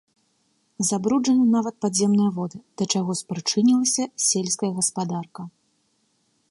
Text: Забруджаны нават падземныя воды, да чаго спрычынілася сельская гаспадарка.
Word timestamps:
Забруджаны 0.89 1.43
нават 1.55 1.75
падземныя 1.85 2.29
воды, 2.39 2.57
да 2.81 2.89
чаго 2.97 3.11
спрычынілася 3.21 4.03
сельская 4.31 4.71
гаспадарка. 4.79 5.41